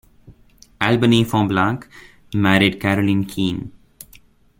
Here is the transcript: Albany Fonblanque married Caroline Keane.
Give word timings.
Albany 0.79 1.23
Fonblanque 1.25 1.87
married 2.33 2.79
Caroline 2.81 3.23
Keane. 3.23 3.71